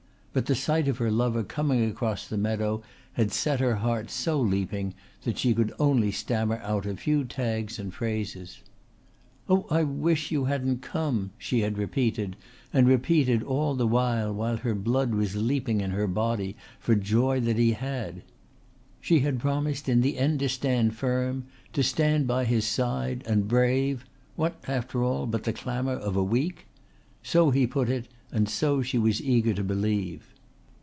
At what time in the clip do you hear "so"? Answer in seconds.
4.09-4.39, 27.21-27.49, 28.47-28.81